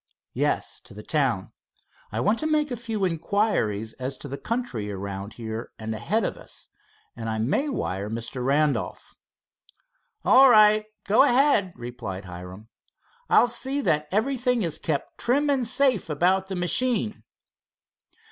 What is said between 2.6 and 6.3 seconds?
a few inquiries as to the country around here and ahead